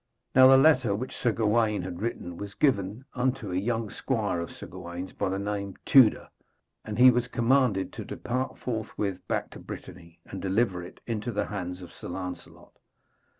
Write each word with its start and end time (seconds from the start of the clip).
Now 0.33 0.47
the 0.47 0.57
letter 0.57 0.95
which 0.95 1.15
Sir 1.15 1.31
Gawaine 1.31 1.83
had 1.83 2.01
written 2.01 2.35
was 2.35 2.55
given 2.55 3.05
unto 3.13 3.51
a 3.51 3.55
young 3.55 3.91
squire 3.91 4.39
of 4.41 4.49
Sir 4.49 4.65
Gawaine's, 4.65 5.13
by 5.13 5.37
name 5.37 5.75
Tewder, 5.85 6.27
and 6.83 6.97
he 6.97 7.11
was 7.11 7.27
commanded 7.27 7.93
to 7.93 8.05
depart 8.05 8.57
forthwith 8.57 9.19
back 9.27 9.51
to 9.51 9.59
Brittany, 9.59 10.19
and 10.25 10.41
deliver 10.41 10.81
it 10.83 11.01
into 11.05 11.31
the 11.31 11.45
hands 11.45 11.83
of 11.83 11.93
Sir 11.93 12.07
Lancelot. 12.07 12.73